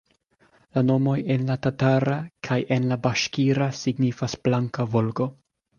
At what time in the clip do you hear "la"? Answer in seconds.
0.77-0.81, 1.51-1.57, 2.95-3.01